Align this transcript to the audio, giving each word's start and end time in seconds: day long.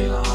day 0.00 0.08
long. 0.08 0.29